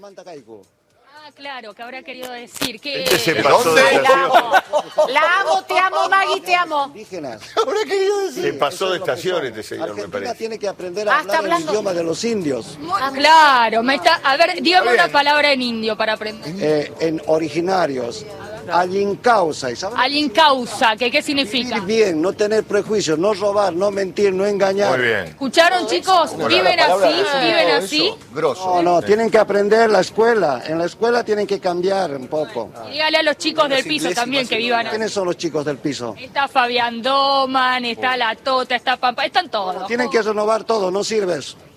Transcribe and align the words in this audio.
Ah, 0.00 1.30
claro, 1.34 1.74
que 1.74 1.82
habrá 1.82 2.04
querido 2.04 2.30
decir 2.30 2.80
que... 2.80 3.04
Se 3.18 3.34
¿De 3.34 3.42
pasó 3.42 3.64
dónde? 3.64 3.82
de 3.82 3.92
La 3.94 3.98
estación. 3.98 4.30
amo, 4.30 5.08
la 5.08 5.40
amo, 5.40 5.62
te 5.64 5.76
amo, 5.76 6.08
Maggie, 6.08 6.40
te 6.40 6.54
amo. 6.54 6.84
indígenas. 6.86 7.42
Se 8.32 8.52
pasó 8.52 8.90
de 8.90 8.94
Eso 8.94 8.94
es 8.94 9.00
lo 9.00 9.04
que 9.04 9.10
estación 9.10 9.46
este 9.46 9.62
señor, 9.64 9.86
me 9.88 9.90
Argentina 10.02 10.08
parece. 10.12 10.34
tiene 10.36 10.56
que 10.60 10.68
aprender 10.68 11.08
a 11.08 11.16
Ah, 11.18 11.20
está 11.22 11.38
hablar 11.38 11.46
el 11.46 11.52
hablando. 11.54 11.72
idioma 11.72 11.92
de 11.94 12.04
los 12.04 12.22
indios. 12.22 12.78
Ah, 12.92 13.10
claro, 13.12 13.82
me 13.82 13.96
está... 13.96 14.20
A 14.22 14.36
ver, 14.36 14.62
dígame 14.62 14.94
una 14.94 15.08
palabra 15.08 15.50
en 15.50 15.62
indio 15.62 15.96
para 15.96 16.12
aprender. 16.12 16.54
Eh, 16.60 16.92
en 17.00 17.20
originarios. 17.26 18.24
Alincausa. 18.70 19.70
¿y 19.70 19.76
saben? 19.76 19.98
Alin 19.98 20.28
causa, 20.30 20.96
que 20.96 21.10
qué 21.10 21.22
significa. 21.22 21.80
Vivir 21.80 22.04
bien, 22.04 22.22
no 22.22 22.32
tener 22.32 22.64
prejuicios, 22.64 23.18
no 23.18 23.34
robar, 23.34 23.72
no 23.72 23.90
mentir, 23.90 24.32
no 24.32 24.46
engañar. 24.46 24.96
Muy 24.98 25.06
bien. 25.06 25.24
¿Escucharon, 25.24 25.86
chicos? 25.86 26.36
¿Viven 26.36 26.80
así? 26.80 27.24
¿Viven 27.40 27.70
así? 27.70 28.14
No, 28.34 28.82
no, 28.82 29.02
tienen 29.02 29.30
que 29.30 29.38
aprender 29.38 29.90
la 29.90 30.00
escuela. 30.00 30.62
En 30.66 30.78
la 30.78 30.84
escuela 30.86 31.24
tienen 31.24 31.46
que 31.46 31.58
cambiar 31.60 32.14
un 32.14 32.28
poco. 32.28 32.70
Y 32.88 32.92
dígale 32.92 33.18
a 33.18 33.22
los 33.22 33.36
chicos 33.36 33.68
del 33.68 33.84
piso 33.84 34.10
también 34.10 34.46
que 34.46 34.56
vivan 34.56 34.86
así. 34.86 34.90
¿Quiénes 34.90 35.12
son 35.12 35.26
los 35.26 35.36
chicos 35.36 35.64
del 35.64 35.78
piso? 35.78 36.14
Está 36.18 36.48
Fabián 36.48 37.02
Doman, 37.02 37.84
está 37.84 38.16
La 38.16 38.34
Tota, 38.36 38.76
está 38.76 38.96
Pampa, 38.96 39.24
están 39.24 39.50
todos. 39.50 39.86
Tienen 39.86 40.10
que 40.10 40.22
renovar 40.22 40.64
todo, 40.64 40.90
no 40.90 41.04
sirves. 41.04 41.56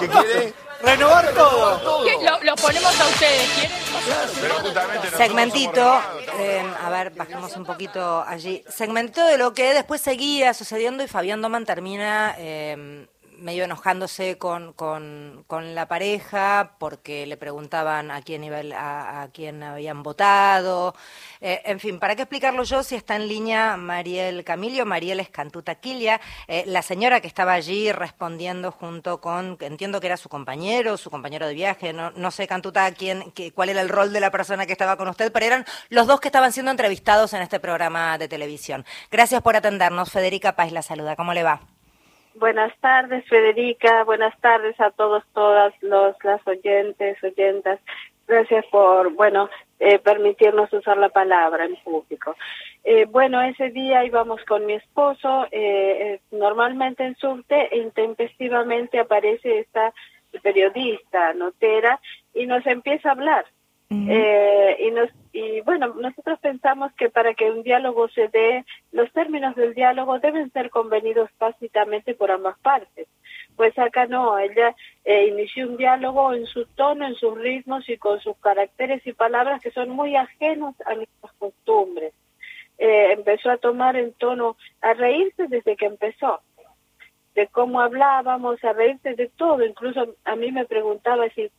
¿Qué 0.00 0.08
quiere? 0.08 0.67
Renovar 0.80 1.32
todo. 1.34 2.04
¿Qué? 2.04 2.14
Lo, 2.24 2.42
lo 2.42 2.54
ponemos 2.56 3.00
a 3.00 3.06
ustedes, 3.06 3.50
¿quieren? 3.54 3.76
Pero 4.40 4.54
justamente 4.54 4.96
nosotros 4.96 5.18
Segmentito, 5.18 6.00
eh, 6.38 6.62
a 6.84 6.90
ver, 6.90 7.10
bajemos 7.10 7.56
un 7.56 7.64
poquito 7.64 8.22
allí. 8.26 8.62
Segmentito 8.68 9.24
de 9.26 9.38
lo 9.38 9.52
que 9.54 9.74
después 9.74 10.00
seguía 10.00 10.54
sucediendo 10.54 11.02
y 11.02 11.08
Fabián 11.08 11.42
Doman 11.42 11.64
termina 11.64 12.34
eh, 12.38 13.06
medio 13.38 13.64
enojándose 13.64 14.38
con, 14.38 14.72
con, 14.74 15.44
con 15.46 15.74
la 15.74 15.86
pareja 15.88 16.74
porque 16.78 17.26
le 17.26 17.36
preguntaban 17.36 18.10
a 18.10 18.22
quién 18.22 18.44
iba 18.44 18.58
a, 18.74 19.28
quién 19.32 19.62
habían 19.62 20.02
votado. 20.02 20.94
Eh, 21.40 21.62
en 21.64 21.80
fin, 21.80 21.98
¿para 21.98 22.16
qué 22.16 22.22
explicarlo 22.22 22.64
yo 22.64 22.82
si 22.82 22.94
está 22.96 23.16
en 23.16 23.28
línea 23.28 23.76
Mariel 23.76 24.44
Camilio? 24.44 24.84
Mariel 24.86 25.20
Escantutaquilia, 25.20 26.20
eh, 26.46 26.64
la 26.66 26.82
señora 26.82 27.20
que 27.20 27.28
estaba 27.28 27.52
allí 27.52 27.92
respondiendo 27.92 28.72
junto 28.72 29.20
con, 29.20 29.56
entiendo 29.60 30.00
que 30.00 30.06
era 30.08 30.16
su 30.16 30.28
compañero, 30.28 30.96
su 30.96 31.10
compañero 31.10 31.46
de 31.46 31.54
viaje, 31.54 31.92
no, 31.92 32.10
no 32.12 32.30
sé 32.30 32.46
Cantuta 32.46 32.90
quién, 32.92 33.30
qué- 33.32 33.52
cuál 33.52 33.68
era 33.70 33.80
el 33.80 33.88
rol 33.88 34.12
de 34.12 34.20
la 34.20 34.30
persona 34.30 34.66
que 34.66 34.72
estaba 34.72 34.96
con 34.96 35.08
usted, 35.08 35.32
pero 35.32 35.46
eran 35.46 35.64
los 35.88 36.06
dos 36.06 36.20
que 36.20 36.28
estaban 36.28 36.52
siendo 36.52 36.70
entrevistados 36.70 37.32
en 37.34 37.42
este 37.42 37.60
programa 37.60 38.18
de 38.18 38.28
televisión. 38.28 38.84
Gracias 39.10 39.42
por 39.42 39.56
atendernos. 39.56 40.10
Federica 40.10 40.56
Paz 40.56 40.72
la 40.72 40.82
saluda. 40.82 41.16
¿Cómo 41.16 41.32
le 41.34 41.42
va? 41.42 41.77
Buenas 42.38 42.72
tardes, 42.78 43.24
Federica. 43.28 44.04
Buenas 44.04 44.38
tardes 44.40 44.80
a 44.80 44.90
todos, 44.92 45.24
todas 45.34 45.74
los, 45.82 46.14
las 46.22 46.46
oyentes, 46.46 47.22
oyentas. 47.24 47.80
Gracias 48.28 48.64
por, 48.66 49.12
bueno, 49.14 49.50
eh, 49.80 49.98
permitirnos 49.98 50.72
usar 50.72 50.98
la 50.98 51.08
palabra 51.08 51.64
en 51.64 51.74
público. 51.76 52.36
Eh, 52.84 53.06
bueno, 53.06 53.42
ese 53.42 53.70
día 53.70 54.04
íbamos 54.04 54.44
con 54.44 54.66
mi 54.66 54.74
esposo. 54.74 55.46
eh, 55.50 55.50
eh, 55.50 56.20
normalmente 56.30 57.04
en 57.04 57.16
Surte, 57.16 57.70
intempestivamente 57.72 59.00
aparece 59.00 59.58
esta 59.58 59.92
periodista, 60.42 61.32
notera, 61.34 61.98
y 62.34 62.46
nos 62.46 62.64
empieza 62.66 63.08
a 63.08 63.12
hablar. 63.12 63.46
Eh, 63.90 64.76
y, 64.80 64.90
nos, 64.90 65.08
y 65.32 65.62
bueno, 65.62 65.94
nosotros 65.94 66.38
pensamos 66.40 66.92
que 66.92 67.08
para 67.08 67.32
que 67.32 67.50
un 67.50 67.62
diálogo 67.62 68.08
se 68.08 68.28
dé, 68.28 68.66
los 68.92 69.10
términos 69.12 69.56
del 69.56 69.74
diálogo 69.74 70.18
deben 70.18 70.52
ser 70.52 70.68
convenidos 70.68 71.30
tácitamente 71.38 72.14
por 72.14 72.30
ambas 72.30 72.58
partes. 72.58 73.08
Pues 73.56 73.78
acá 73.78 74.06
no, 74.06 74.38
ella 74.38 74.76
eh, 75.04 75.28
inició 75.28 75.68
un 75.68 75.78
diálogo 75.78 76.34
en 76.34 76.46
su 76.46 76.66
tono, 76.66 77.06
en 77.06 77.14
sus 77.14 77.36
ritmos 77.38 77.88
y 77.88 77.96
con 77.96 78.20
sus 78.20 78.36
caracteres 78.38 79.06
y 79.06 79.14
palabras 79.14 79.62
que 79.62 79.70
son 79.70 79.88
muy 79.88 80.16
ajenos 80.16 80.74
a 80.84 80.94
nuestras 80.94 81.32
costumbres. 81.38 82.12
Eh, 82.76 83.12
empezó 83.12 83.50
a 83.50 83.56
tomar 83.56 83.96
en 83.96 84.12
tono, 84.12 84.56
a 84.82 84.92
reírse 84.92 85.48
desde 85.48 85.76
que 85.76 85.86
empezó 85.86 86.40
de 87.34 87.46
cómo 87.46 87.80
hablábamos, 87.80 88.62
a 88.64 88.72
reírse 88.72 89.14
de 89.14 89.28
todo. 89.28 89.64
Incluso 89.64 90.14
a 90.24 90.36
mí 90.36 90.52
me 90.52 90.66
preguntaba 90.66 91.28
si, 91.30 91.50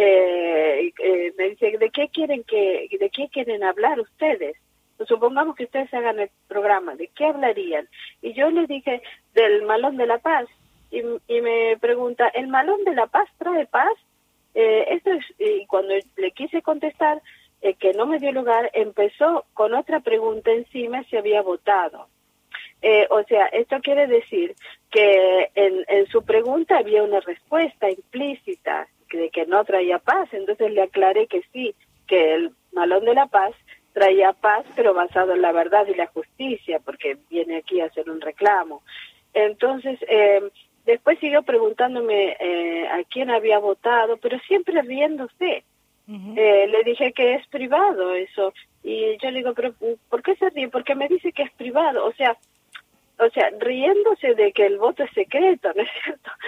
eh, 0.00 0.92
eh, 0.96 1.32
me 1.36 1.48
dice, 1.50 1.76
¿de 1.76 1.90
qué 1.90 2.08
quieren 2.08 2.44
que, 2.44 2.86
de 2.88 3.10
qué 3.10 3.28
quieren 3.30 3.64
hablar 3.64 3.98
ustedes? 3.98 4.56
Pues 4.96 5.08
supongamos 5.08 5.56
que 5.56 5.64
ustedes 5.64 5.92
hagan 5.92 6.20
el 6.20 6.30
programa, 6.46 6.94
¿de 6.94 7.08
qué 7.08 7.24
hablarían? 7.24 7.88
Y 8.22 8.32
yo 8.32 8.48
le 8.48 8.68
dije 8.68 9.02
del 9.34 9.62
malón 9.62 9.96
de 9.96 10.06
la 10.06 10.18
paz. 10.18 10.46
Y, 10.92 11.02
me 11.40 11.76
pregunta, 11.80 12.28
¿el 12.28 12.46
malón 12.46 12.84
de 12.84 12.94
la 12.94 13.08
paz 13.08 13.28
trae 13.38 13.66
paz? 13.66 13.92
Eh, 14.54 14.86
esto 14.90 15.10
es, 15.10 15.24
y 15.36 15.66
cuando 15.66 15.94
le 16.16 16.30
quise 16.30 16.62
contestar, 16.62 17.20
eh, 17.60 17.74
que 17.74 17.92
no 17.92 18.06
me 18.06 18.20
dio 18.20 18.30
lugar, 18.30 18.70
empezó 18.74 19.46
con 19.52 19.74
otra 19.74 19.98
pregunta 19.98 20.52
encima 20.52 21.02
si 21.10 21.16
había 21.16 21.42
votado. 21.42 22.06
Eh, 22.82 23.08
o 23.10 23.24
sea, 23.24 23.46
esto 23.46 23.80
quiere 23.80 24.06
decir 24.06 24.54
que 24.92 25.50
en, 25.56 25.84
en 25.88 26.06
su 26.06 26.22
pregunta 26.24 26.78
había 26.78 27.02
una 27.02 27.18
respuesta 27.18 27.90
implícita 27.90 28.86
de 29.16 29.30
que 29.30 29.46
no 29.46 29.64
traía 29.64 29.98
paz. 29.98 30.28
Entonces 30.32 30.70
le 30.72 30.82
aclaré 30.82 31.26
que 31.26 31.42
sí, 31.52 31.74
que 32.06 32.34
el 32.34 32.52
malón 32.72 33.04
de 33.04 33.14
la 33.14 33.26
paz 33.26 33.54
traía 33.92 34.32
paz, 34.32 34.64
pero 34.76 34.94
basado 34.94 35.34
en 35.34 35.42
la 35.42 35.52
verdad 35.52 35.86
y 35.86 35.94
la 35.94 36.06
justicia, 36.06 36.78
porque 36.84 37.16
viene 37.30 37.56
aquí 37.56 37.80
a 37.80 37.86
hacer 37.86 38.08
un 38.10 38.20
reclamo. 38.20 38.82
Entonces, 39.34 39.98
eh, 40.08 40.42
después 40.86 41.18
siguió 41.18 41.42
preguntándome 41.42 42.36
eh, 42.38 42.86
a 42.88 43.02
quién 43.04 43.30
había 43.30 43.58
votado, 43.58 44.16
pero 44.18 44.38
siempre 44.40 44.82
riéndose. 44.82 45.64
Eh, 46.10 46.66
le 46.68 46.84
dije 46.84 47.12
que 47.12 47.34
es 47.34 47.46
privado 47.48 48.14
eso. 48.14 48.54
Y 48.82 49.18
yo 49.18 49.30
le 49.30 49.40
digo, 49.40 49.52
pero 49.52 49.74
¿por 50.08 50.22
qué 50.22 50.36
se 50.36 50.48
ríe? 50.48 50.68
Porque 50.68 50.94
me 50.94 51.06
dice 51.06 51.32
que 51.32 51.42
es 51.42 51.52
privado. 51.52 52.06
O 52.06 52.12
sea, 52.14 52.34
o 53.18 53.28
sea, 53.30 53.50
riéndose 53.58 54.34
de 54.34 54.52
que 54.52 54.66
el 54.66 54.78
voto 54.78 55.02
es 55.04 55.10
secreto, 55.12 55.70
¿no 55.74 55.82
es 55.82 55.88
cierto? 56.04 56.30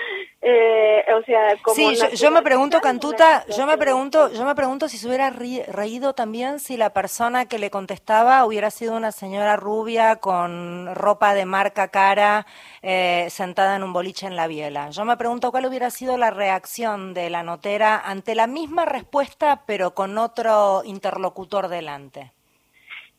Eh, 0.42 1.04
o 1.12 1.22
sea, 1.24 1.54
como 1.62 1.74
Sí, 1.74 1.94
yo, 1.94 2.08
yo 2.08 2.30
me 2.30 2.40
pregunto, 2.40 2.80
Cantuta, 2.80 3.44
yo 3.46 3.66
me 3.66 3.76
pregunto, 3.76 4.32
yo 4.32 4.46
me 4.46 4.54
pregunto 4.54 4.88
si 4.88 4.96
se 4.96 5.06
hubiera 5.06 5.30
ri- 5.30 5.66
reído 5.66 6.14
también 6.14 6.60
si 6.60 6.78
la 6.78 6.94
persona 6.94 7.44
que 7.44 7.58
le 7.58 7.70
contestaba 7.70 8.46
hubiera 8.46 8.70
sido 8.70 8.96
una 8.96 9.12
señora 9.12 9.56
rubia 9.56 10.16
con 10.16 10.94
ropa 10.94 11.34
de 11.34 11.44
marca 11.44 11.88
cara, 11.88 12.46
eh, 12.80 13.26
sentada 13.28 13.76
en 13.76 13.82
un 13.82 13.92
boliche 13.92 14.26
en 14.26 14.34
la 14.36 14.46
biela. 14.46 14.88
Yo 14.90 15.04
me 15.04 15.18
pregunto 15.18 15.50
cuál 15.50 15.66
hubiera 15.66 15.90
sido 15.90 16.16
la 16.16 16.30
reacción 16.30 17.12
de 17.12 17.28
la 17.28 17.42
notera 17.42 17.98
ante 18.02 18.34
la 18.34 18.46
misma 18.46 18.86
respuesta, 18.86 19.64
pero 19.66 19.92
con 19.94 20.16
otro 20.16 20.80
interlocutor 20.84 21.68
delante. 21.68 22.32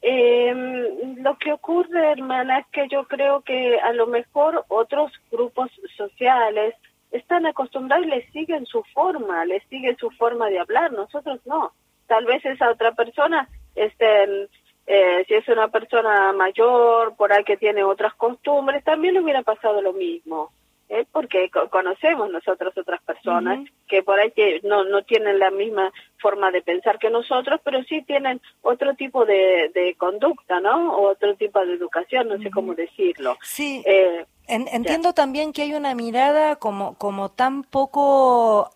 Eh, 0.01 1.15
lo 1.17 1.37
que 1.37 1.53
ocurre, 1.53 2.11
hermana, 2.11 2.59
es 2.59 2.67
que 2.67 2.87
yo 2.89 3.03
creo 3.05 3.41
que 3.41 3.79
a 3.79 3.93
lo 3.93 4.07
mejor 4.07 4.65
otros 4.67 5.11
grupos 5.31 5.69
sociales 5.95 6.73
están 7.11 7.45
acostumbrados 7.45 8.07
y 8.07 8.09
les 8.09 8.31
siguen 8.31 8.65
su 8.65 8.83
forma, 8.93 9.45
les 9.45 9.63
siguen 9.67 9.97
su 9.97 10.09
forma 10.11 10.49
de 10.49 10.59
hablar, 10.59 10.91
nosotros 10.91 11.39
no. 11.45 11.73
Tal 12.07 12.25
vez 12.25 12.43
esa 12.45 12.71
otra 12.71 12.93
persona, 12.93 13.47
este, 13.75 14.47
eh, 14.87 15.25
si 15.27 15.33
es 15.33 15.47
una 15.47 15.67
persona 15.67 16.33
mayor, 16.33 17.15
por 17.15 17.31
ahí 17.31 17.43
que 17.43 17.57
tiene 17.57 17.83
otras 17.83 18.13
costumbres, 18.15 18.83
también 18.83 19.13
le 19.13 19.21
hubiera 19.21 19.43
pasado 19.43 19.81
lo 19.81 19.93
mismo. 19.93 20.51
¿Eh? 20.91 21.05
Porque 21.11 21.49
co- 21.49 21.69
conocemos 21.69 22.29
nosotros 22.29 22.77
otras 22.77 23.01
personas 23.01 23.59
que 23.87 24.03
por 24.03 24.19
ahí 24.19 24.31
que 24.31 24.59
no, 24.63 24.83
no 24.83 25.03
tienen 25.03 25.39
la 25.39 25.49
misma 25.49 25.91
forma 26.19 26.51
de 26.51 26.61
pensar 26.61 26.99
que 26.99 27.09
nosotros, 27.09 27.59
pero 27.63 27.81
sí 27.83 28.03
tienen 28.03 28.39
otro 28.61 28.93
tipo 28.95 29.25
de, 29.25 29.71
de 29.73 29.95
conducta, 29.95 30.59
¿no? 30.59 30.95
O 30.95 31.09
otro 31.09 31.35
tipo 31.35 31.59
de 31.65 31.73
educación, 31.73 32.27
no 32.27 32.37
sé 32.37 32.51
cómo 32.51 32.75
decirlo. 32.75 33.37
Sí, 33.41 33.81
Eh, 33.85 34.25
En- 34.47 34.67
entiendo 34.67 35.13
también 35.13 35.53
que 35.53 35.61
hay 35.63 35.73
una 35.73 35.95
mirada 35.95 36.57
como, 36.57 36.95
como 36.97 37.29
tan 37.29 37.63
poco 37.63 38.69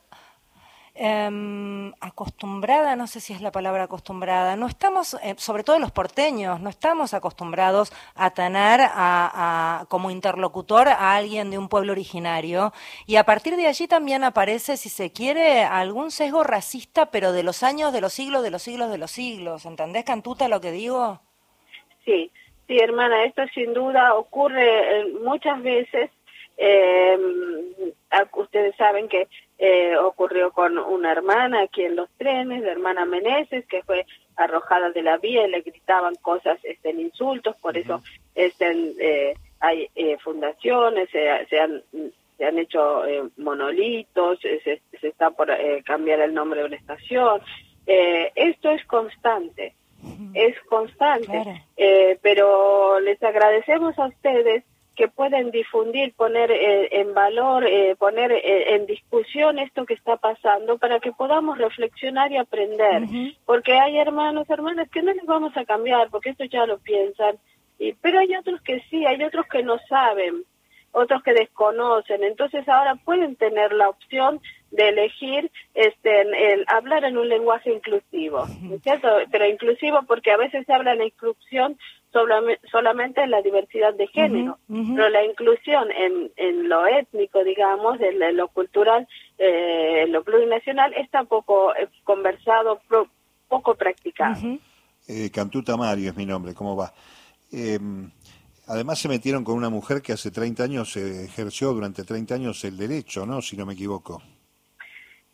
em, 0.96 1.92
acostumbrada, 2.00 2.96
no 2.96 3.06
sé 3.08 3.20
si 3.20 3.34
es 3.34 3.42
la 3.42 3.52
palabra 3.52 3.84
acostumbrada, 3.84 4.56
no 4.56 4.68
estamos, 4.68 5.16
eh, 5.24 5.36
sobre 5.38 5.64
todo 5.64 5.78
los 5.80 5.92
porteños, 5.92 6.62
no 6.62 6.70
estamos 6.70 7.14
acostumbrados 7.14 7.92
a 8.16 8.32
tener 8.32 8.82
a, 8.82 8.90
a- 9.82 9.86
como 9.88 10.10
interlocutor 10.12 10.88
a 10.88 11.16
alguien 11.16 11.52
de 11.52 11.58
un 11.58 11.70
pueblo 11.70 11.92
originario 11.92 12.74
y 13.06 13.18
a 13.18 13.26
partir 13.26 13.56
de 13.58 13.68
allí 13.68 13.88
también 13.88 14.24
aparece, 14.24 14.78
si 14.78 14.90
se 14.90 15.12
quiere, 15.12 15.64
algún 15.64 16.12
sesgo 16.12 16.44
racista, 16.44 17.08
pero 17.12 17.32
de 17.34 17.44
los 17.44 17.62
años, 17.64 17.92
de 17.94 18.02
los 18.02 18.14
siglos, 18.14 18.44
de 18.44 18.52
los 18.52 18.62
siglos, 18.64 18.90
de 18.90 18.98
los 18.98 19.12
siglos. 19.12 19.66
¿Entendés, 19.66 20.06
Cantuta, 20.06 20.48
lo 20.48 20.62
que 20.62 20.72
digo? 20.72 21.20
Sí, 22.06 22.32
sí, 22.68 22.78
hermana, 22.80 23.24
esto 23.26 23.44
sin 23.54 23.74
duda 23.74 24.14
ocurre 24.16 25.02
eh, 25.02 25.14
muchas 25.24 25.62
veces. 25.62 26.10
Eh, 26.58 27.18
ustedes 28.34 28.76
saben 28.76 29.08
que 29.08 29.28
eh, 29.58 29.96
ocurrió 29.98 30.52
con 30.52 30.78
una 30.78 31.12
hermana 31.12 31.64
aquí 31.64 31.84
en 31.84 31.96
los 31.96 32.10
trenes, 32.18 32.62
la 32.62 32.72
hermana 32.72 33.06
Meneses, 33.06 33.66
que 33.68 33.84
fue 33.84 34.06
arrojada 34.36 34.92
de 34.92 35.02
la 35.02 35.18
vía 35.18 35.48
y 35.48 35.52
le 35.52 35.62
gritaban 35.62 36.16
cosas, 36.16 36.60
este, 36.64 36.92
insultos, 36.92 37.56
por 37.58 37.78
eso 37.78 38.02
este, 38.34 38.72
eh, 39.00 39.34
hay 39.60 39.90
eh, 39.96 40.18
fundaciones, 40.18 41.10
se, 41.10 41.46
se 41.48 41.60
han 41.60 41.84
se 42.38 42.46
han 42.46 42.60
hecho 42.60 43.06
eh, 43.06 43.24
monolitos, 43.38 44.40
se, 44.42 44.60
se 44.60 45.08
está 45.08 45.32
por 45.32 45.50
eh, 45.50 45.82
cambiar 45.86 46.20
el 46.20 46.34
nombre 46.34 46.60
de 46.60 46.66
una 46.66 46.76
estación. 46.76 47.42
Eh, 47.88 48.32
esto 48.36 48.72
es 48.72 48.84
constante, 48.86 49.74
es 50.34 50.60
constante, 50.68 51.26
Claro. 51.26 51.52
Eh, 51.78 52.20
pero 52.22 53.00
les 53.00 53.22
agradecemos 53.24 53.98
a 54.00 54.08
ustedes 54.08 54.64
que 54.96 55.08
pueden 55.08 55.52
difundir, 55.52 56.14
poner 56.14 56.52
eh, 56.52 56.88
en 56.92 57.14
valor, 57.14 57.66
eh, 57.68 57.96
poner 57.98 58.32
eh, 58.32 58.76
en 58.76 58.86
discusión 58.86 59.60
esto 59.60 59.86
que 59.86 59.94
está 59.94 60.18
pasando 60.18 60.78
para 60.78 61.00
que 61.00 61.12
podamos 61.12 61.58
reflexionar 61.58 62.32
y 62.32 62.38
aprender. 62.38 63.04
Porque 63.46 63.74
hay 63.74 63.98
hermanos, 63.98 64.50
hermanas 64.50 64.90
que 64.90 65.02
no 65.02 65.14
les 65.14 65.26
vamos 65.26 65.56
a 65.58 65.66
cambiar, 65.66 66.10
porque 66.10 66.30
esto 66.30 66.46
ya 66.46 66.66
lo 66.66 66.80
piensan, 66.80 67.38
y, 67.78 67.94
pero 67.94 68.20
hay 68.20 68.36
otros 68.36 68.62
que 68.62 68.82
sí, 68.90 69.06
hay 69.06 69.22
otros 69.24 69.46
que 69.48 69.64
no 69.64 69.78
saben, 69.90 70.44
otros 70.92 71.22
que 71.24 71.34
desconocen. 71.34 72.24
Entonces 72.24 72.68
ahora 72.70 72.96
pueden 72.96 73.36
tener 73.36 73.74
la 73.74 73.90
opción 73.90 74.40
de 74.72 74.90
elegir 74.90 75.52
este 75.74 76.22
el 76.54 76.66
hablar 76.68 77.04
en 77.06 77.18
un 77.18 77.30
lenguaje 77.30 77.72
inclusivo, 77.72 78.46
¿no 78.62 78.76
es 78.76 78.82
cierto? 78.82 79.10
Pero 79.32 79.46
inclusivo 79.46 80.02
porque 80.08 80.32
a 80.32 80.38
veces 80.38 80.66
se 80.66 80.74
habla 80.74 80.94
en 80.94 81.00
la 81.00 81.06
inclusión 81.06 81.78
solamente 82.72 83.22
en 83.22 83.32
la 83.32 83.42
diversidad 83.42 83.94
de 83.94 84.08
género, 84.08 84.58
pero 84.68 85.10
la 85.10 85.24
inclusión 85.26 85.92
en, 85.92 86.32
en 86.38 86.70
lo 86.70 86.86
étnico, 86.88 87.44
digamos, 87.44 88.00
en, 88.02 88.22
en 88.22 88.38
lo 88.38 88.48
cultural, 88.48 89.08
eh, 89.38 90.04
en 90.04 90.12
lo 90.12 90.24
plurinacional, 90.24 90.94
está 90.94 91.24
poco 91.26 91.76
eh, 91.76 91.88
conversado, 92.04 92.80
pro- 92.88 93.10
poco 93.48 93.76
practicado. 93.76 94.36
Eh, 95.08 95.30
Cantuta 95.32 95.78
Mario 95.78 96.10
es 96.12 96.18
mi 96.18 96.26
nombre, 96.26 96.54
¿cómo 96.54 96.76
va? 96.76 96.92
Eh, 97.52 97.78
además 98.68 99.00
se 99.00 99.08
metieron 99.08 99.44
con 99.44 99.56
una 99.56 99.70
mujer 99.70 100.02
que 100.02 100.14
hace 100.14 100.32
30 100.32 100.64
años 100.64 100.96
eh, 100.98 101.26
ejerció 101.26 101.74
durante 101.74 102.04
30 102.04 102.36
años 102.36 102.64
el 102.64 102.78
derecho, 102.78 103.26
¿no? 103.26 103.42
Si 103.42 103.56
no 103.56 103.66
me 103.66 103.74
equivoco. 103.74 104.22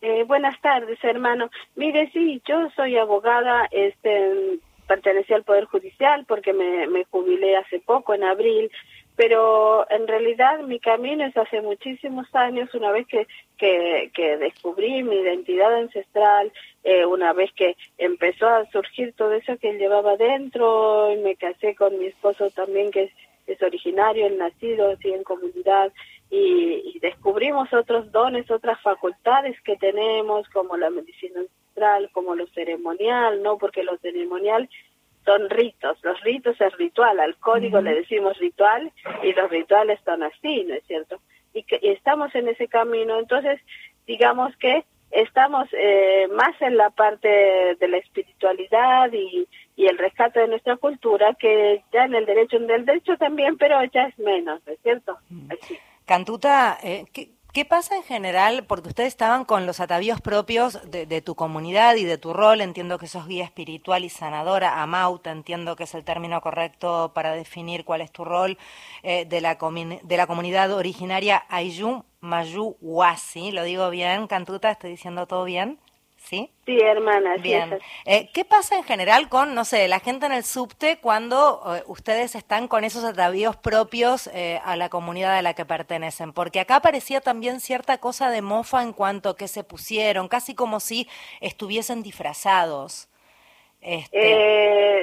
Eh, 0.02 0.24
buenas 0.24 0.60
tardes, 0.62 0.98
hermano. 1.04 1.50
Mire, 1.76 2.10
sí, 2.12 2.42
yo 2.48 2.70
soy 2.76 2.98
abogada, 2.98 3.68
este, 3.72 4.58
pertenecí 4.92 5.34
al 5.34 5.46
Poder 5.46 5.66
Judicial 5.66 6.26
porque 6.28 6.52
me, 6.52 6.86
me 6.88 7.06
jubilé 7.06 7.56
hace 7.56 7.80
poco, 7.80 8.14
en 8.14 8.26
abril, 8.26 8.70
pero 9.16 9.90
en 9.90 10.06
realidad 10.06 10.60
mi 10.64 10.82
camino 10.82 11.24
es 11.26 11.38
hace 11.38 11.62
muchísimos 11.62 12.28
años, 12.36 12.74
una 12.74 12.92
vez 12.92 13.08
que, 13.08 13.26
que, 13.58 14.12
que 14.14 14.36
descubrí 14.36 15.02
mi 15.04 15.16
identidad 15.16 15.74
ancestral, 15.76 16.52
eh, 16.84 17.06
una 17.06 17.32
vez 17.32 17.54
que 17.54 17.78
empezó 17.98 18.50
a 18.50 18.66
surgir 18.72 19.14
todo 19.14 19.32
eso 19.32 19.58
que 19.62 19.78
llevaba 19.78 20.18
dentro, 20.18 21.10
y 21.14 21.18
me 21.20 21.38
casé 21.38 21.74
con 21.74 21.98
mi 21.98 22.08
esposo 22.08 22.50
también, 22.50 22.92
que 22.92 23.04
es, 23.04 23.12
es 23.48 23.62
originario, 23.62 24.26
el 24.28 24.38
nacido 24.38 24.92
así 24.92 25.10
en 25.14 25.24
comunidad, 25.24 25.94
y, 26.30 26.96
y 26.96 27.00
descubrimos 27.00 27.72
otros 27.72 28.12
dones, 28.12 28.52
otras 28.52 28.82
facultades 28.82 29.56
que 29.62 29.78
tenemos, 29.78 30.50
como 30.50 30.76
la 30.76 30.90
medicina 30.90 31.40
ancestral, 31.72 32.10
como 32.14 32.36
lo 32.36 32.48
ceremonial, 32.48 33.42
¿no? 33.42 33.58
Porque 33.58 33.84
lo 33.84 33.98
ceremonial 33.98 34.70
son 35.26 35.50
ritos, 35.50 35.98
los 36.04 36.20
ritos 36.22 36.60
es 36.60 36.76
ritual, 36.78 37.20
al 37.20 37.36
código 37.38 37.80
le 37.80 37.94
decimos 37.94 38.38
ritual 38.40 38.92
y 39.22 39.34
los 39.34 39.52
rituales 39.52 40.00
son 40.04 40.24
así, 40.24 40.64
¿no 40.64 40.74
es 40.74 40.84
cierto? 40.88 41.20
Y, 41.54 41.64
que, 41.64 41.80
y 41.82 41.90
estamos 41.90 42.34
en 42.34 42.48
ese 42.48 42.68
camino, 42.68 43.20
entonces 43.20 43.60
digamos 44.08 44.56
que 44.58 44.84
estamos 45.12 45.68
eh, 45.74 46.28
más 46.34 46.60
en 46.62 46.76
la 46.76 46.90
parte 46.90 47.28
de 47.80 47.88
la 47.88 47.98
espiritualidad 47.98 49.12
y, 49.14 49.48
y 49.76 49.86
el 49.86 49.98
rescate 50.00 50.40
de 50.40 50.48
nuestra 50.48 50.78
cultura 50.78 51.36
que 51.40 51.84
ya 51.94 52.06
en 52.06 52.16
el 52.16 52.26
derecho, 52.26 52.58
en 52.58 52.72
el 52.72 52.86
derecho 52.86 53.16
también, 53.18 53.58
pero 53.58 53.84
ya 53.94 54.06
es 54.06 54.18
menos, 54.18 54.60
¿no 54.66 54.74
es 54.74 54.80
cierto? 54.82 55.20
Así. 55.52 55.78
Cantuta, 56.06 56.80
eh, 56.84 57.06
¿qué, 57.14 57.30
qué 57.54 57.66
pasa 57.66 57.96
en 57.96 58.04
general? 58.04 58.66
Porque 58.66 58.90
ustedes 58.90 59.10
estaban 59.10 59.46
con 59.46 59.66
los 59.66 59.80
atavíos 59.80 60.22
propios 60.22 60.80
de, 60.90 61.06
de 61.06 61.22
tu 61.22 61.36
comunidad 61.36 61.96
y 61.96 62.04
de 62.04 62.18
tu 62.18 62.34
rol. 62.34 62.62
Entiendo 62.62 62.98
que 62.98 63.08
sos 63.08 63.28
guía 63.28 63.44
espiritual 63.44 64.04
y 64.06 64.10
sanadora. 64.10 64.82
Amauta, 64.82 65.32
entiendo 65.32 65.76
que 65.76 65.84
es 65.84 65.94
el 65.94 66.04
término 66.04 66.42
correcto 66.42 67.12
para 67.14 67.34
definir 67.34 67.86
cuál 67.86 68.02
es 68.02 68.12
tu 68.12 68.26
rol 68.26 68.58
eh, 69.04 69.26
de, 69.26 69.42
la 69.42 69.58
de 70.04 70.18
la 70.18 70.28
comunidad 70.28 70.72
originaria 70.72 71.44
Ayllu 71.50 72.04
Mayu 72.22 72.78
Huasi. 72.82 73.52
¿Lo 73.52 73.64
digo 73.64 73.90
bien, 73.90 74.28
Cantuta? 74.28 74.72
¿Estoy 74.72 74.92
diciendo 74.92 75.28
todo 75.28 75.44
bien? 75.44 75.80
¿Sí? 76.24 76.50
Sí, 76.66 76.80
hermana, 76.80 77.36
Bien. 77.38 77.80
Eh, 78.06 78.30
¿Qué 78.32 78.46
pasa 78.46 78.78
en 78.78 78.84
general 78.84 79.28
con, 79.28 79.56
no 79.56 79.66
sé, 79.66 79.88
la 79.88 80.00
gente 80.00 80.28
en 80.28 80.32
el 80.32 80.44
subte 80.44 81.00
cuando 81.02 81.62
eh, 81.76 81.84
ustedes 81.88 82.36
están 82.36 82.68
con 82.68 82.84
esos 82.84 83.04
atavíos 83.04 83.58
propios 83.58 84.28
eh, 84.28 84.62
a 84.64 84.76
la 84.78 84.88
comunidad 84.88 85.36
a 85.36 85.42
la 85.42 85.56
que 85.56 85.66
pertenecen? 85.66 86.32
Porque 86.32 86.60
acá 86.60 86.80
parecía 86.80 87.22
también 87.22 87.60
cierta 87.60 87.98
cosa 87.98 88.30
de 88.30 88.42
mofa 88.44 88.84
en 88.84 88.94
cuanto 88.94 89.36
que 89.36 89.48
se 89.48 89.64
pusieron, 89.64 90.28
casi 90.28 90.54
como 90.56 90.80
si 90.80 91.08
estuviesen 91.42 92.04
disfrazados. 92.04 93.10
Este, 93.82 94.10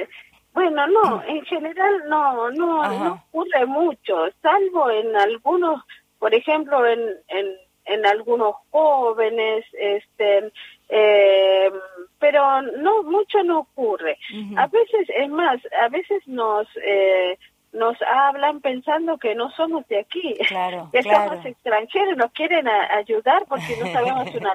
Eh, 0.01 0.07
bueno, 0.53 0.87
no, 0.87 1.21
en 1.27 1.43
general 1.45 2.03
no, 2.07 2.49
no, 2.51 2.81
Ajá. 2.81 3.03
no 3.03 3.23
ocurre 3.29 3.65
mucho, 3.65 4.15
salvo 4.41 4.89
en 4.89 5.15
algunos, 5.17 5.83
por 6.17 6.33
ejemplo, 6.33 6.87
en, 6.87 7.01
en, 7.27 7.55
en 7.85 8.05
algunos 8.05 8.55
jóvenes, 8.71 9.65
este, 9.73 10.51
eh, 10.89 11.71
pero 12.19 12.61
no, 12.61 13.03
mucho 13.03 13.41
no 13.43 13.59
ocurre. 13.59 14.17
A 14.57 14.67
veces, 14.67 15.07
es 15.15 15.29
más, 15.29 15.59
a 15.81 15.87
veces 15.89 16.21
nos, 16.27 16.67
eh, 16.83 17.37
nos 17.71 17.97
hablan 18.01 18.61
pensando 18.89 19.17
que 19.17 19.35
no 19.35 19.49
somos 19.51 19.87
de 19.87 19.99
aquí, 19.99 20.35
Claro, 20.47 20.89
que 20.91 20.99
claro. 21.01 21.29
somos 21.31 21.45
extranjeros, 21.45 22.17
nos 22.17 22.31
quieren 22.31 22.67
a- 22.67 22.95
ayudar 22.97 23.45
porque 23.47 23.77
no 23.79 23.91
sabemos 23.91 24.33
una, 24.35 24.53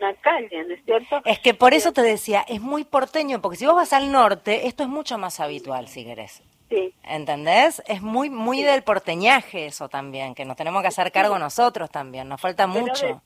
una 0.00 0.14
calle, 0.14 0.64
¿no 0.64 0.74
es 0.74 0.84
cierto? 0.84 1.20
es 1.24 1.38
que 1.38 1.54
por 1.54 1.72
eso 1.74 1.92
te 1.92 2.02
decía, 2.02 2.44
es 2.48 2.60
muy 2.60 2.84
porteño, 2.84 3.40
porque 3.40 3.56
si 3.58 3.66
vos 3.66 3.76
vas 3.76 3.92
al 3.92 4.10
norte, 4.10 4.66
esto 4.66 4.82
es 4.82 4.88
mucho 4.88 5.18
más 5.18 5.40
habitual, 5.40 5.88
si 5.88 6.04
querés. 6.04 6.42
Sí. 6.68 6.92
¿Entendés? 7.04 7.80
Es 7.86 8.02
muy 8.02 8.28
muy 8.28 8.60
del 8.64 8.82
porteñaje 8.82 9.66
eso 9.66 9.88
también, 9.88 10.34
que 10.34 10.44
nos 10.44 10.56
tenemos 10.56 10.82
que 10.82 10.88
hacer 10.88 11.12
cargo 11.12 11.38
nosotros 11.38 11.88
también, 11.90 12.28
nos 12.28 12.40
falta 12.40 12.66
Pero 12.66 12.80
mucho. 12.86 13.22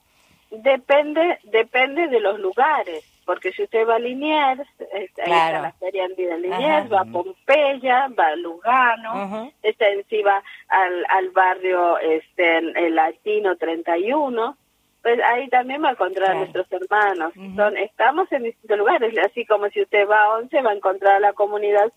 Depende, 0.51 1.39
depende 1.45 2.09
de 2.09 2.21
los 2.21 2.39
lugares, 2.39 3.03
porque 3.27 3.53
si 3.53 3.63
usted 3.65 3.87
va 3.87 3.97
a 3.97 3.99
Liniers, 3.99 4.61
este, 4.93 5.23
ahí 5.23 5.27
Claro. 5.29 5.57
está 5.57 5.63
la 5.63 5.73
feria 5.73 6.05
andina 6.05 6.37
Liniers, 6.37 6.87
Ajá. 6.87 6.95
va 6.95 7.01
a 7.03 7.05
Pompeya, 7.05 8.09
va 8.19 8.27
a 8.29 8.37
Lugano, 8.37 9.25
Ujú. 9.25 9.53
está 9.63 9.89
encima 9.89 10.43
al, 10.69 11.05
al 11.09 11.31
barrio 11.31 11.99
este, 11.99 12.59
el 12.59 12.95
Latino 12.95 13.57
31, 13.57 14.57
pues 15.03 15.19
ahí 15.25 15.49
también 15.49 15.83
va 15.83 15.89
a 15.89 15.93
encontrar 15.93 16.33
a 16.33 16.35
nuestros 16.35 16.67
hermanos. 16.73 17.33
Son, 17.57 17.77
estamos 17.79 18.31
en 18.33 18.43
distintos 18.43 18.77
lugares, 18.79 19.15
así 19.25 19.47
como 19.47 19.69
si 19.71 19.81
usted 19.81 20.07
va 20.07 20.25
a 20.25 20.35
Once, 20.37 20.61
va 20.61 20.71
a 20.73 20.75
encontrar 20.75 21.15
a 21.17 21.21
la 21.21 21.33
comunidad 21.33 21.91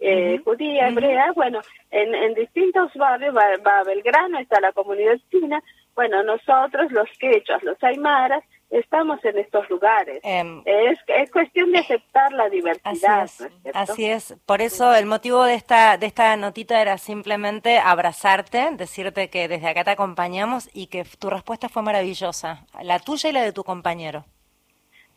eh, 0.00 0.38
judía, 0.44 0.88
hebrea, 0.88 1.32
bueno, 1.36 1.60
en, 1.90 2.14
en 2.14 2.34
distintos 2.34 2.92
barrios, 2.94 3.34
va, 3.36 3.56
va 3.66 3.78
a 3.80 3.84
Belgrano, 3.84 4.38
está 4.38 4.60
la 4.60 4.72
comunidad 4.72 5.18
china, 5.30 5.62
bueno, 5.94 6.22
nosotros, 6.24 6.90
los 6.92 7.08
quechos, 7.18 7.62
los 7.62 7.80
aymaras, 7.82 8.42
estamos 8.70 9.24
en 9.24 9.38
estos 9.38 9.68
lugares. 9.70 10.20
Em, 10.24 10.62
es, 10.64 10.98
es 11.08 11.30
cuestión 11.30 11.72
de 11.72 11.78
aceptar 11.80 12.32
la 12.32 12.44
Así 12.44 12.56
diversidad. 12.56 13.24
es, 13.24 13.40
¿no 13.40 13.46
es 13.46 13.52
cierto? 13.62 13.80
así 13.80 14.06
es. 14.06 14.36
Por 14.46 14.60
eso 14.62 14.94
el 14.94 15.06
motivo 15.06 15.44
de 15.44 15.54
esta 15.54 15.96
de 15.98 16.06
esta 16.06 16.36
notita 16.36 16.80
era 16.82 16.98
simplemente 16.98 17.78
abrazarte, 17.78 18.68
decirte 18.72 19.30
que 19.30 19.48
desde 19.48 19.68
acá 19.68 19.84
te 19.84 19.90
acompañamos 19.92 20.68
y 20.74 20.88
que 20.88 21.04
tu 21.18 21.30
respuesta 21.30 21.68
fue 21.68 21.82
maravillosa, 21.82 22.66
la 22.82 22.98
tuya 22.98 23.30
y 23.30 23.32
la 23.32 23.42
de 23.42 23.52
tu 23.52 23.64
compañero. 23.64 24.24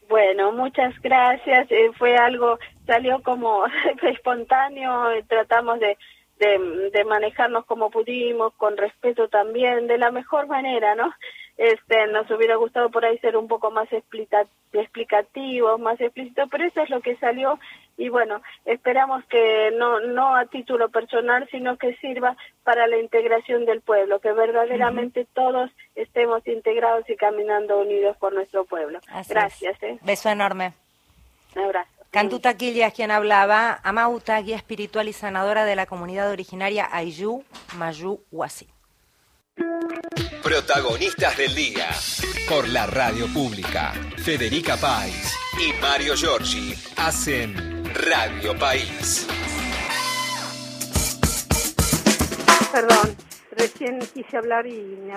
Bueno, 0.10 0.52
muchas 0.52 1.00
gracias. 1.02 1.72
Eh, 1.72 1.92
fue 1.98 2.18
algo, 2.18 2.60
salió 2.86 3.22
como 3.24 3.64
espontáneo, 4.04 5.12
eh, 5.12 5.24
tratamos 5.28 5.80
de, 5.80 5.98
de, 6.38 6.90
de 6.92 7.06
manejarnos 7.06 7.66
como 7.66 7.90
pudimos, 7.90 8.54
con 8.56 8.76
respeto 8.78 9.30
también, 9.30 9.88
de 9.88 9.98
la 9.98 10.12
mejor 10.12 10.48
manera, 10.48 10.96
¿no? 10.96 11.12
Este, 11.64 12.08
nos 12.08 12.30
hubiera 12.32 12.56
gustado 12.56 12.90
por 12.90 13.06
ahí 13.06 13.20
ser 13.20 13.38
un 13.38 13.48
poco 13.48 13.70
más 13.70 13.88
explica- 13.94 14.48
explicativos, 14.74 15.80
más 15.80 16.02
explícitos, 16.02 16.50
pero 16.50 16.66
eso 16.66 16.82
es 16.82 16.90
lo 16.90 17.02
que 17.02 17.16
salió 17.18 17.60
y 17.98 18.10
bueno, 18.10 18.42
esperamos 18.66 19.24
que 19.26 19.70
no, 19.78 20.00
no 20.00 20.36
a 20.36 20.48
título 20.48 20.90
personal, 20.90 21.48
sino 21.52 21.78
que 21.78 21.96
sirva 21.98 22.36
para 22.64 22.88
la 22.88 22.98
integración 22.98 23.66
del 23.66 23.82
pueblo, 23.82 24.20
que 24.20 24.32
verdaderamente 24.32 25.28
todos 25.36 25.70
estemos 25.94 26.48
integrados 26.48 27.08
y 27.08 27.16
caminando 27.16 27.78
unidos 27.80 28.18
por 28.18 28.34
nuestro 28.34 28.66
pueblo. 28.66 29.00
Así 29.10 29.32
Gracias. 29.32 29.84
¿eh? 29.84 30.00
Beso 30.02 30.30
enorme. 30.30 30.74
Un 31.56 31.64
abrazo. 31.66 31.92
Cantuta 32.10 32.58
Quilla 32.58 32.88
es 32.88 32.94
quien 32.96 33.12
hablaba, 33.12 33.80
Amauta, 33.84 34.42
guía 34.42 34.56
espiritual 34.56 35.08
y 35.08 35.14
sanadora 35.14 35.64
de 35.66 35.76
la 35.76 35.86
comunidad 35.86 36.32
originaria 36.32 36.90
Ayllu 36.92 37.44
Mayu 37.78 38.20
Huasi. 38.32 38.68
Protagonistas 40.52 41.38
del 41.38 41.56
día. 41.56 41.88
Por 42.50 42.68
la 42.68 42.86
radio 42.86 43.26
pública. 43.32 43.94
Federica 44.18 44.76
Pais 44.76 45.34
y 45.58 45.72
Mario 45.82 46.14
Giorgi 46.14 46.76
hacen 46.98 47.86
Radio 47.94 48.60
País. 48.60 49.28
Perdón, 52.70 53.16
recién 53.52 54.00
quise 54.14 54.36
hablar 54.36 54.68
y 54.68 54.98
me 55.06 55.14